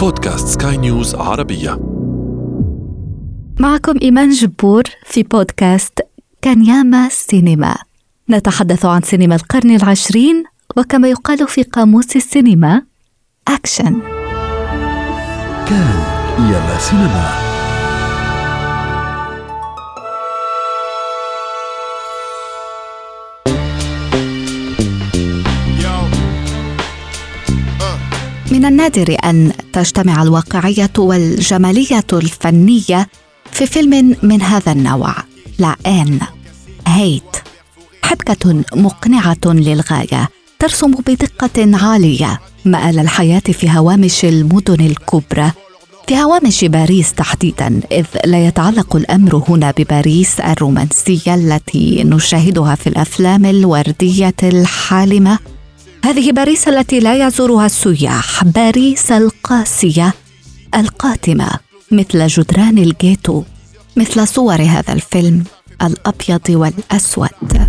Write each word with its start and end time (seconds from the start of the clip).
بودكاست 0.00 0.62
سكاي 0.62 0.76
نيوز 0.76 1.14
عربية. 1.14 1.70
معكم 3.60 3.94
إيمان 4.02 4.30
جبور 4.30 4.82
في 5.06 5.22
بودكاست 5.22 5.98
كان 6.42 6.75
ياما 6.75 7.08
سينما. 7.08 7.76
نتحدث 8.30 8.84
عن 8.84 9.02
سينما 9.02 9.34
القرن 9.34 9.70
العشرين 9.70 10.44
وكما 10.76 11.08
يقال 11.08 11.48
في 11.48 11.62
قاموس 11.62 12.16
السينما. 12.16 12.82
أكشن 13.48 14.00
كان 15.68 16.00
ياما 16.38 16.78
سينما. 16.78 17.30
النادر 28.70 29.16
أن 29.24 29.52
تجتمع 29.72 30.22
الواقعية 30.22 30.90
والجمالية 30.98 32.04
الفنية 32.12 33.08
في 33.52 33.66
فيلم 33.66 34.16
من 34.22 34.42
هذا 34.42 34.72
النوع 34.72 35.14
لا 35.58 35.76
آن 35.86 36.20
هيت. 36.86 37.36
حبكة 38.02 38.62
مقنعة 38.74 39.36
للغاية 39.44 40.28
ترسم 40.58 40.90
بدقة 40.90 41.76
عالية 41.86 42.40
مآل 42.64 42.98
الحياة 42.98 43.38
في 43.40 43.70
هوامش 43.70 44.24
المدن 44.24 44.86
الكبرى. 44.86 45.50
في 46.08 46.16
هوامش 46.16 46.64
باريس 46.64 47.12
تحديدا 47.12 47.80
إذ 47.92 48.06
لا 48.24 48.46
يتعلق 48.46 48.96
الأمر 48.96 49.44
هنا 49.48 49.70
بباريس 49.78 50.40
الرومانسية 50.40 51.34
التي 51.34 52.04
نشاهدها 52.04 52.74
في 52.74 52.86
الأفلام 52.86 53.44
الوردية 53.44 54.34
الحالمة. 54.42 55.38
هذه 56.04 56.32
باريس 56.32 56.68
التي 56.68 57.00
لا 57.00 57.26
يزورها 57.26 57.66
السياح. 57.66 58.44
باريس 58.44 59.12
القاسية 59.12 60.12
القاتمة 60.74 61.50
مثل 61.90 62.26
جدران 62.26 62.78
الجيتو 62.78 63.42
مثل 63.96 64.28
صور 64.28 64.62
هذا 64.62 64.92
الفيلم 64.92 65.44
الأبيض 65.82 66.50
والأسود. 66.50 67.68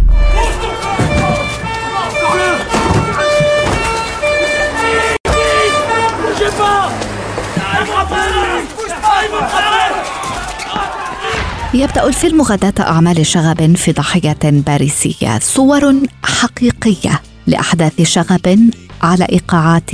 يبدأ 11.73 12.07
الفيلم 12.07 12.41
غداة 12.41 12.73
أعمال 12.79 13.25
شغب 13.25 13.75
في 13.75 13.91
ضحيه 13.91 14.37
باريسية. 14.43 15.39
صور 15.39 15.95
حقيقية. 16.23 17.21
لأحداث 17.47 18.01
شغب 18.01 18.71
على 19.01 19.25
إيقاعات 19.31 19.91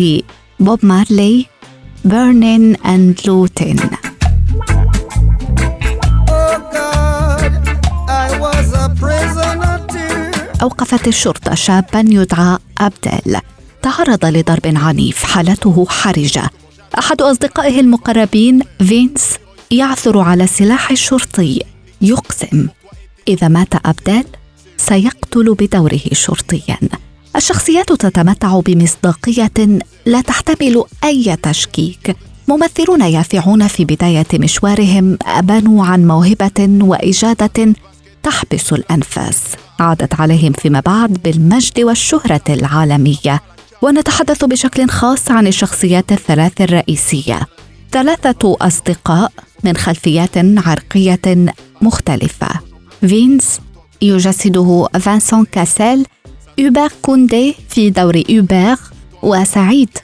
بوب 0.60 0.86
مارلي 0.86 1.46
Burnin' 2.06 2.76
and 2.76 3.20
Lootin' 3.26 3.80
أوقفت 10.62 11.08
الشرطة 11.08 11.56
شابا 11.56 12.00
يدعى 12.00 12.58
عبدل 12.78 13.40
تعرض 13.82 14.26
لضرب 14.26 14.78
عنيف 14.78 15.24
حالته 15.24 15.86
حرجة. 15.90 16.50
أحد 17.00 17.22
أصدقائه 17.22 17.80
المقربين 17.80 18.62
فينس 18.80 19.38
يعثر 19.72 20.20
على 20.20 20.48
سلاح 20.48 20.92
الشرطي 20.92 21.62
يقسم. 22.02 22.68
إذا 23.28 23.48
مات 23.48 23.86
أبدل 23.86 24.24
سيقتل 24.78 25.54
بدوره 25.54 26.02
شرطيا. 26.14 26.78
الشخصيات 27.38 27.92
تتمتع 27.94 28.60
بمصداقية 28.60 29.80
لا 30.06 30.22
تحتمل 30.22 30.84
أي 31.04 31.36
تشكيك. 31.36 32.16
ممثلون 32.48 33.02
يافعون 33.02 33.68
في 33.68 33.86
بداية 33.86 34.26
مشوارهم 34.34 35.18
أبانوا 35.26 35.86
عن 35.86 36.08
موهبة 36.08 36.86
وإجادة 36.86 37.74
تحبس 38.24 38.74
الأنفاس. 38.74 39.44
عادت 39.80 40.20
عليهم 40.20 40.54
فيما 40.54 40.80
بعد 40.80 41.14
بالمجد 41.24 41.80
والشهرة 41.80 42.42
العالمية. 42.50 43.42
ونتحدث 43.82 44.44
بشكل 44.46 44.90
خاص 44.90 45.32
عن 45.32 45.48
الشخصيات 45.48 46.12
الثلاث 46.12 46.62
الرئيسية. 46.62 47.40
ثلاثة 47.92 48.58
أصدقاء 48.62 49.32
من 49.64 49.78
خلفيات 49.78 50.38
عرقية 50.38 51.46
مختلفة. 51.82 52.50
فينز 53.02 53.46
يجسده 54.02 54.88
فانسون 55.00 55.46
كاسيل 55.46 56.06
أوبر 56.61 56.89
كوندي 57.03 57.55
في 57.69 57.91
دور 57.91 58.23
أوبر 58.31 58.77
وسعيد 59.23 59.99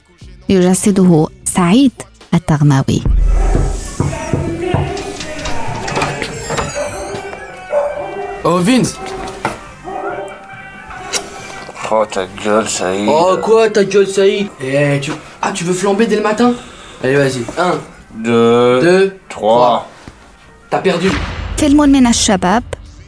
يجسده 0.49 1.27
سعيد 1.45 1.93
التغماوي 2.35 3.03
Oh 8.45 8.61
Vince 8.69 8.95
Oh 11.91 12.05
ta 12.15 12.27
gueule 12.45 12.69
Saïd 12.69 13.09
Oh 13.09 13.37
quoi 13.43 13.69
ta 13.71 13.85
gueule 13.85 14.07
Saïd 14.07 14.47
Eh 14.63 14.99
tu... 15.01 15.13
Ah 15.43 15.53
tu 15.53 15.65
veux 15.65 15.73
flamber 15.75 16.07
dès 16.07 16.17
le 16.17 16.23
matin 16.23 16.55
Allez 17.03 17.17
vas-y 17.17 17.43
1 17.59 17.75
2 18.25 18.81
2 18.81 19.13
3 19.29 19.89
T'as 20.71 20.79
perdu 20.79 21.11
فيلم 21.57 21.81
من 21.89 22.07
الشباب 22.07 22.63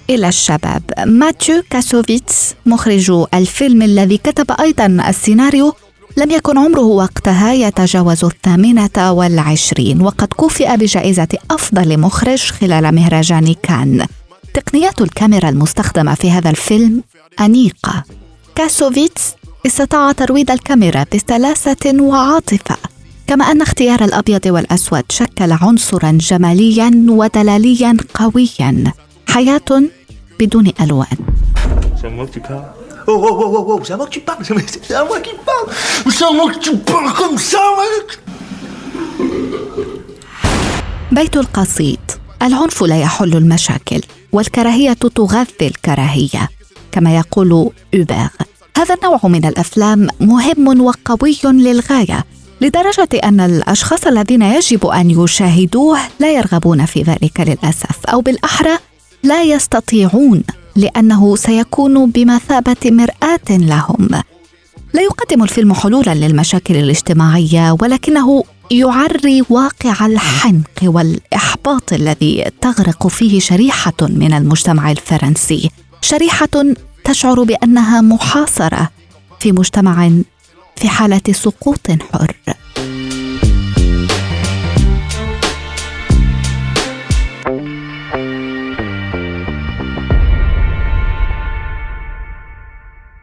إلى 0.09 0.27
الشباب. 0.27 0.83
ماتيو 1.05 1.63
كاسوفيتس 1.69 2.53
مخرج 2.65 3.25
الفيلم 3.33 3.81
الذي 3.81 4.17
كتب 4.17 4.51
أيضا 4.51 4.85
السيناريو 5.07 5.73
لم 6.17 6.31
يكن 6.31 6.57
عمره 6.57 6.81
وقتها 6.81 7.53
يتجاوز 7.53 8.25
الثامنة 8.25 9.11
والعشرين 9.11 10.01
وقد 10.01 10.27
كوفئ 10.27 10.77
بجائزة 10.77 11.27
أفضل 11.51 11.99
مخرج 11.99 12.39
خلال 12.39 12.95
مهرجان 12.95 13.55
كان. 13.63 14.05
تقنيات 14.53 15.01
الكاميرا 15.01 15.49
المستخدمة 15.49 16.13
في 16.13 16.31
هذا 16.31 16.49
الفيلم 16.49 17.03
أنيقة. 17.39 18.03
كاسوفيتس 18.55 19.21
استطاع 19.65 20.11
ترويض 20.11 20.51
الكاميرا 20.51 21.05
بسلاسة 21.15 21.93
وعاطفة 21.99 22.77
كما 23.27 23.45
أن 23.45 23.61
اختيار 23.61 24.03
الأبيض 24.03 24.45
والأسود 24.45 25.03
شكل 25.09 25.51
عنصرا 25.51 26.11
جماليا 26.11 27.05
ودلاليا 27.09 27.97
قويا. 28.13 28.93
حياة 29.35 29.83
بدون 30.39 30.71
ألوان. 30.81 31.17
بيت 41.11 41.37
القصيد. 41.37 41.99
العنف 42.41 42.83
لا 42.83 43.01
يحل 43.01 43.37
المشاكل 43.37 44.01
والكراهية 44.31 44.93
تغذي 44.93 45.45
الكراهية 45.61 46.49
كما 46.91 47.15
يقول 47.17 47.51
أوبر. 47.95 48.29
هذا 48.77 48.95
النوع 48.95 49.19
من 49.23 49.45
الأفلام 49.45 50.07
مهم 50.19 50.81
وقوي 50.81 51.37
للغاية 51.43 52.25
لدرجة 52.61 53.09
أن 53.23 53.39
الأشخاص 53.39 54.07
الذين 54.07 54.41
يجب 54.41 54.85
أن 54.85 55.11
يشاهدوه 55.11 55.99
لا 56.19 56.31
يرغبون 56.31 56.85
في 56.85 57.01
ذلك 57.01 57.39
للأسف 57.39 58.05
أو 58.05 58.21
بالأحرى 58.21 58.77
لا 59.25 59.43
يستطيعون 59.43 60.43
لأنه 60.75 61.35
سيكون 61.35 62.11
بمثابة 62.11 62.75
مرآة 62.85 63.49
لهم. 63.49 64.09
لا 64.93 65.01
يقدم 65.01 65.43
الفيلم 65.43 65.73
حلولا 65.73 66.15
للمشاكل 66.15 66.75
الاجتماعية 66.75 67.77
ولكنه 67.81 68.43
يعري 68.71 69.43
واقع 69.49 70.05
الحنق 70.05 70.79
والإحباط 70.83 71.93
الذي 71.93 72.45
تغرق 72.61 73.07
فيه 73.07 73.39
شريحة 73.39 73.93
من 74.01 74.33
المجتمع 74.33 74.91
الفرنسي. 74.91 75.69
شريحة 76.01 76.73
تشعر 77.03 77.43
بأنها 77.43 78.01
محاصرة 78.01 78.89
في 79.39 79.51
مجتمع 79.51 80.11
في 80.75 80.89
حالة 80.89 81.21
سقوط 81.31 81.91
حر. 82.13 82.35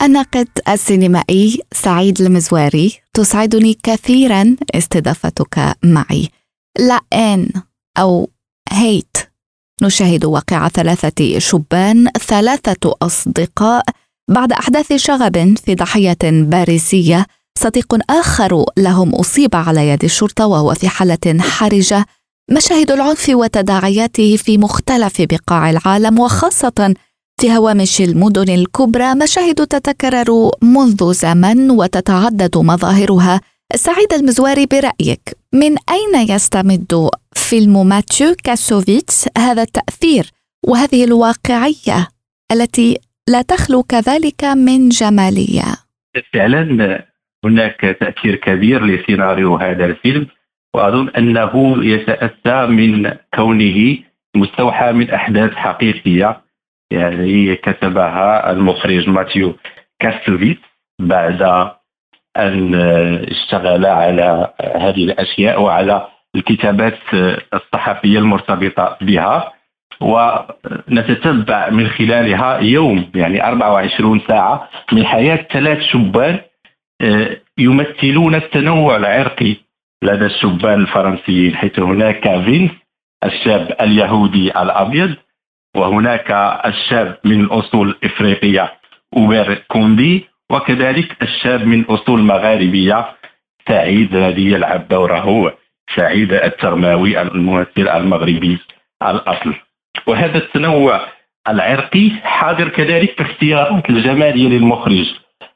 الناقد 0.03 0.49
السينمائي 0.69 1.61
سعيد 1.73 2.21
المزواري 2.21 2.93
تسعدني 3.15 3.79
كثيرا 3.83 4.57
استضافتك 4.75 5.77
معي. 5.85 6.29
لا 6.79 7.01
إن 7.13 7.49
أو 7.99 8.31
هيت. 8.73 9.17
نشاهد 9.83 10.25
واقع 10.25 10.69
ثلاثة 10.69 11.39
شبان 11.39 12.09
ثلاثة 12.09 12.95
أصدقاء 13.03 13.85
بعد 14.31 14.53
أحداث 14.53 14.93
شغب 14.93 15.55
في 15.65 15.75
ضحية 15.75 16.19
باريسية. 16.23 17.27
صديق 17.59 18.11
آخر 18.11 18.65
لهم 18.77 19.15
أصيب 19.15 19.57
على 19.57 19.89
يد 19.89 20.05
الشرطة 20.05 20.47
وهو 20.47 20.75
في 20.75 20.89
حالة 20.89 21.39
حرجة. 21.41 22.07
مشاهد 22.51 22.91
العنف 22.91 23.29
وتداعياته 23.29 24.37
في 24.37 24.59
مختلف 24.59 25.23
بقاع 25.23 25.71
العالم 25.71 26.19
وخاصة 26.19 26.71
في 26.71 26.95
هوامش 27.45 28.01
المدن 28.01 28.55
الكبرى 28.55 29.15
مشاهد 29.15 29.55
تتكرر 29.55 30.51
منذ 30.63 31.13
زمن 31.13 31.71
وتتعدد 31.71 32.59
مظاهرها. 32.59 33.41
سعيد 33.75 34.13
المزواري 34.13 34.67
برأيك 34.67 35.21
من 35.53 35.77
أين 35.91 36.29
يستمد 36.29 37.09
فيلم 37.35 37.87
ماتيو 37.87 38.35
كاسوفيتس 38.45 39.29
هذا 39.39 39.63
التأثير 39.63 40.31
وهذه 40.69 41.05
الواقعية 41.05 42.09
التي 42.53 42.99
لا 43.29 43.43
تخلو 43.43 43.83
كذلك 43.83 44.45
من 44.45 44.89
جمالية؟ 44.89 45.65
فعلا 46.33 46.63
هناك 47.45 47.97
تأثير 48.01 48.37
كبير 48.37 48.85
لسيناريو 48.85 49.57
هذا 49.57 49.85
الفيلم 49.85 50.27
وأظن 50.75 51.09
أنه 51.09 51.85
يتأتى 51.85 52.67
من 52.67 53.15
كونه 53.35 53.99
مستوحى 54.37 54.93
من 54.93 55.11
أحداث 55.11 55.53
حقيقية. 55.53 56.41
يعني 56.93 57.57
كتبها 57.57 58.51
المخرج 58.51 59.09
ماتيو 59.09 59.57
كاستوفيت 60.01 60.61
بعد 61.01 61.43
أن 62.37 62.75
اشتغل 63.31 63.87
على 63.87 64.51
هذه 64.61 65.05
الأشياء 65.05 65.63
وعلى 65.63 66.07
الكتابات 66.37 66.99
الصحفية 67.55 68.19
المرتبطة 68.19 68.97
بها 69.01 69.53
ونتتبع 70.01 71.71
من 71.71 71.89
خلالها 71.89 72.59
يوم 72.59 73.11
يعني 73.15 73.47
24 73.47 74.21
ساعة 74.29 74.69
من 74.93 75.07
حياة 75.07 75.47
ثلاث 75.53 75.79
شبان 75.83 76.41
آه، 77.03 77.37
يمثلون 77.59 78.35
التنوع 78.35 78.97
العرقي 78.97 79.57
لدى 80.03 80.27
الشبان 80.27 80.81
الفرنسيين 80.81 81.57
حيث 81.57 81.79
هناك 81.79 82.23
فينس 82.45 82.71
الشاب 83.25 83.77
اليهودي 83.81 84.51
الأبيض 84.63 85.15
وهناك 85.77 86.31
الشاب 86.67 87.19
من 87.25 87.45
أصول 87.47 87.99
إفريقية 88.05 88.73
أوبر 89.17 89.55
كوندي 89.55 90.25
وكذلك 90.51 91.23
الشاب 91.23 91.67
من 91.67 91.85
أصول 91.85 92.23
مغاربية. 92.23 93.07
سعيد 93.69 94.15
الذي 94.15 94.51
يلعب 94.51 94.89
دوره 94.89 95.55
سعيد 95.97 96.33
الترماوي 96.33 97.23
الممثل 97.23 97.89
المغربي 97.89 98.59
الأصل. 99.03 99.55
وهذا 100.07 100.39
التنوع 100.39 101.01
العرقي 101.49 102.11
حاضر 102.23 102.69
كذلك 102.69 103.23
في 103.23 103.23
اختيارات 103.23 103.91
الجمالية 103.91 104.49
للمخرج 104.49 105.07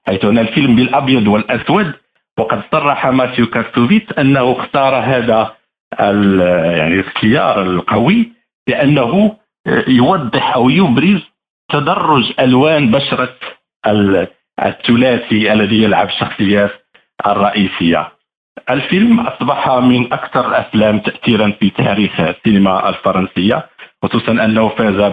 حيث 0.06 0.24
أن 0.24 0.38
الفيلم 0.38 0.76
بالأبيض 0.76 1.28
والأسود 1.28 1.92
وقد 2.38 2.62
صرح 2.72 3.06
ماتيو 3.06 3.46
كاستوفيت 3.46 4.12
أنه 4.19 4.52
اختار 4.52 4.94
هذا 4.94 5.56
يعني 6.00 6.94
الاختيار 6.94 7.62
القوي 7.62 8.32
لأنه 8.69 9.36
يوضح 9.88 10.54
أو 10.54 10.70
يبرز 10.70 11.22
تدرج 11.72 12.32
ألوان 12.40 12.90
بشرة 12.90 13.34
الثلاثي 14.64 15.52
الذي 15.52 15.82
يلعب 15.82 16.08
الشخصيات 16.08 16.70
الرئيسية. 17.26 18.12
الفيلم 18.70 19.20
أصبح 19.20 19.68
من 19.70 20.12
أكثر 20.12 20.48
الأفلام 20.48 20.98
تاثيرا 20.98 21.50
في 21.60 21.70
تاريخ 21.70 22.20
السينما 22.20 22.88
الفرنسية 22.88 23.66
خصوصا 24.02 24.32
أنه 24.32 24.68
فاز 24.68 25.12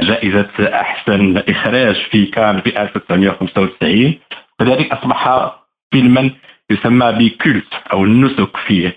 بجائزة 0.00 0.80
أحسن 0.80 1.42
إخراج 1.48 1.96
في 2.10 2.26
كان 2.26 2.60
في 2.60 2.82
1995 2.82 4.18
كذلك 4.60 4.92
أصبح 4.92 5.50
فيلما 5.90 6.30
يسمى 6.70 7.12
بكولت 7.12 7.74
أو 7.92 8.04
النسك 8.04 8.56
في 8.56 8.92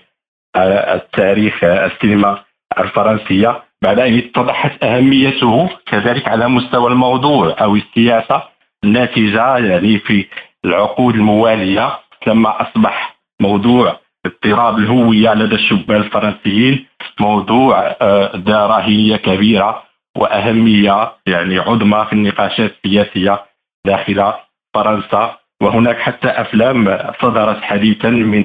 التاريخ 0.94 1.64
السينما 1.64 2.42
الفرنسية 2.78 3.62
بعد 3.82 3.98
أن 3.98 4.18
اتضحت 4.18 4.84
أهميته 4.84 5.70
كذلك 5.86 6.28
على 6.28 6.48
مستوى 6.48 6.90
الموضوع 6.90 7.56
أو 7.60 7.76
السياسة 7.76 8.42
الناتجة 8.84 9.56
يعني 9.56 9.98
في 9.98 10.26
العقود 10.64 11.14
الموالية 11.14 11.98
لما 12.26 12.62
أصبح 12.62 13.16
موضوع 13.40 14.00
اضطراب 14.26 14.78
الهوية 14.78 15.34
لدى 15.34 15.54
الشبان 15.54 15.96
الفرنسيين 15.96 16.86
موضوع 17.20 17.96
آه، 18.02 18.36
ذا 18.36 18.66
راهيه 18.66 19.16
كبيرة 19.16 19.82
وأهمية 20.16 21.12
يعني 21.26 21.58
عظمى 21.58 22.06
في 22.08 22.12
النقاشات 22.12 22.72
السياسية 22.84 23.44
داخل 23.86 24.32
فرنسا. 24.74 25.36
وهناك 25.62 25.98
حتى 25.98 26.28
أفلام 26.28 26.98
صدرت 27.22 27.62
حديثا 27.62 28.10
من 28.10 28.44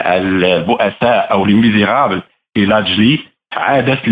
البؤساء 0.00 1.32
أو 1.32 1.44
لميزيرابل 1.44 2.22
لاجلي 2.56 3.18
عادت 3.52 4.08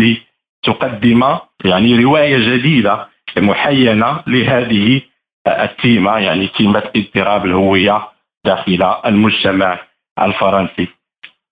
لتقدم 0.67 1.37
يعني 1.65 2.03
رواية 2.03 2.37
جديدة 2.37 3.07
محينه 3.37 4.19
لهذه 4.27 5.01
التيمة 5.47 6.17
يعني 6.17 6.47
تيمة 6.47 6.83
اضطراب 6.95 7.45
الهوية 7.45 8.07
داخل 8.45 8.95
المجتمع 9.05 9.79
الفرنسي. 10.21 10.87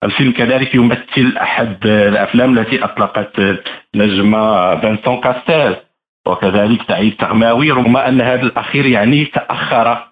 الفيلم 0.04 0.32
كذلك 0.32 0.74
يمثل 0.74 1.36
أحد 1.40 1.86
الأفلام 1.86 2.58
التي 2.58 2.84
أطلقت 2.84 3.40
نجمة 3.94 4.76
فانسون 4.80 5.20
كاسيل 5.20 5.76
وكذلك 6.26 6.82
سعيد 6.88 7.16
تغماوي 7.16 7.70
رغم 7.70 7.96
أن 7.96 8.20
هذا 8.20 8.42
الأخير 8.42 8.86
يعني 8.86 9.24
تأخر 9.24 10.06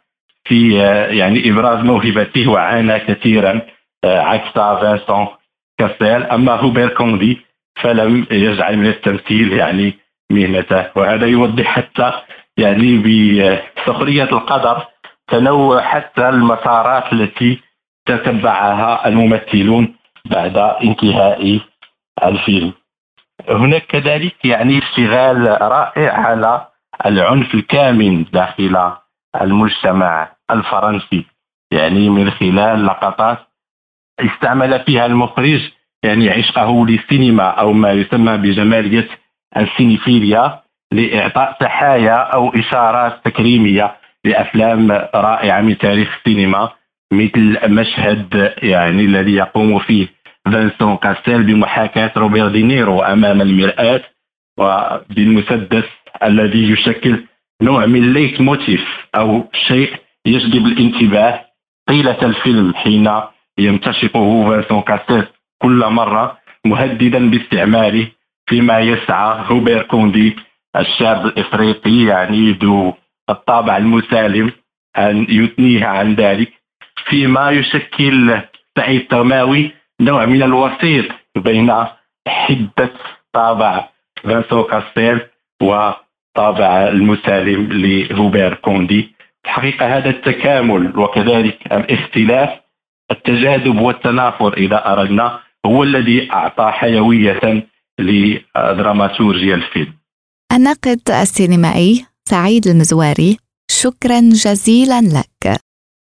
في 0.45 0.75
يعني 1.19 1.51
إبراز 1.51 1.85
موهبته 1.85 2.51
وعانى 2.51 2.99
كثيرا 2.99 3.61
عكس 4.05 4.51
فانسون 4.55 5.27
كاسيل. 5.79 6.23
أما 6.23 6.53
هوبر 6.53 6.89
كوندي 6.89 7.39
فلم 7.77 8.27
يجعل 8.31 8.77
من 8.77 8.87
التمثيل 8.87 9.53
يعني 9.53 9.99
مهنته 10.33 10.91
وهذا 10.97 11.27
يوضح 11.27 11.65
حتى 11.65 12.13
يعني 12.57 12.99
بسخرية 12.99 14.25
القدر 14.25 14.87
تنوع 15.29 15.83
حتى 15.83 16.29
المسارات 16.29 17.13
التي 17.13 17.61
تتبعها 18.07 19.09
الممثلون 19.09 19.95
بعد 20.25 20.57
انتهاء 20.59 21.61
الفيلم. 22.25 22.73
هناك 23.49 23.87
كذلك 23.87 24.45
يعني 24.45 24.79
اشتغال 24.79 25.63
رائع 25.63 26.13
على 26.13 26.67
العنف 27.07 27.55
الكامن 27.55 28.25
داخل 28.33 28.93
المجتمع 29.41 30.29
الفرنسي 30.51 31.27
يعني 31.73 32.09
من 32.09 32.31
خلال 32.31 32.87
لقطات 32.87 33.39
استعمل 34.21 34.81
فيها 34.81 35.07
المخرج 35.07 35.71
يعني 36.03 36.31
عشقه 36.31 36.87
للسينما 36.87 37.45
أو 37.45 37.73
ما 37.73 37.93
يسمى 37.93 38.37
بجماليه 38.37 39.09
السينيفيليا 39.57 40.63
لإعطاء 40.93 41.57
تحايا 41.61 42.17
أو 42.17 42.49
إشارات 42.55 43.21
تكريمية 43.25 43.97
لأفلام 44.25 44.93
رائعة 45.15 45.61
من 45.61 45.79
تاريخ 45.79 46.17
السينما 46.19 46.71
مثل 47.13 47.71
مشهد 47.71 48.53
يعني 48.63 49.05
الذي 49.05 49.33
يقوم 49.35 49.79
فيه 49.79 50.09
فانسون 50.45 50.97
كاسيل 50.97 51.43
بمحاكاة 51.43 52.13
روبير 52.17 52.49
دينيرو 52.49 53.01
أمام 53.01 53.43
المرآة 53.43 54.03
وبالمسدس 54.59 55.85
الذي 56.23 56.71
يشكل 56.71 57.25
نوع 57.63 57.87
من 57.87 58.03
ال 58.03 58.41
leitmotiv 58.41 58.85
أو 59.15 59.49
شيء 59.69 59.93
يجلب 60.27 60.67
الانتباه. 60.67 61.41
طيلة 61.89 62.19
الفيلم 62.23 62.75
حين 62.75 63.11
يمتشقه 63.59 64.45
فانسون 64.51 64.83
كاسيل. 64.83 65.25
كل 65.63 65.87
مرة 65.87 66.39
مهددا 66.65 67.31
باستعماله 67.31 68.09
فيما 68.47 68.81
يسعى 68.81 69.45
هوبير 69.51 69.83
كوندي 69.83 70.37
الشاب 70.77 71.27
الإفريقي 71.27 72.05
يعني 72.05 72.53
ذو 72.53 72.95
الطابع 73.31 73.77
المسالم 73.77 74.53
أن 74.99 75.27
يثنيه 75.29 75.87
عن 75.87 76.15
ذلك 76.15 76.53
فيما 77.09 77.51
يشكل 77.51 78.41
سعيد 78.79 79.07
تغماوي 79.09 79.71
نوع 80.01 80.27
من 80.27 80.43
الوسيط 80.43 81.05
بين 81.37 81.73
حدة 82.29 82.91
طابع 83.33 83.89
فانسون 84.25 84.63
كاسيل 84.63 85.21
وطابع 85.63 86.89
المسالم 86.89 87.73
لهوبير 87.73 88.55
كوندي. 88.55 89.15
الحقيقة 89.45 89.97
هذا 89.97 90.11
التكامل 90.11 90.99
وكذلك 90.99 91.73
الاختلاف 91.73 92.51
التجاذب 93.11 93.81
والتنافر 93.81 94.53
إذا 94.57 94.93
أردنا 94.93 95.41
هو 95.67 95.83
الذي 95.83 96.33
أعطى 96.33 96.71
حيوية 96.73 97.69
لدراماتورجيا 97.99 99.55
الفيلم. 99.55 99.95
الناقد 100.53 101.01
السينمائي 101.11 102.07
سعيد 102.29 102.67
المزواري 102.67 103.37
شكرا 103.71 104.21
جزيلا 104.21 105.01
لك. 105.01 105.61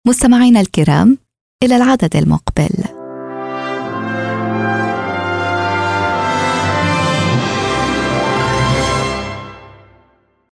مستمعينا 0.07 0.59
الكرام 0.59 1.17
إلى 1.63 1.75
العدد 1.75 2.15
المقبل. 2.15 3.00